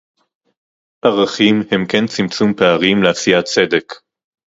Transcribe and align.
ערכים 1.05 1.55
הם 1.71 1.85
כן 1.85 2.07
צמצום 2.07 2.53
פערים 2.53 3.03
לעשיית 3.03 3.45
צדק 3.45 3.93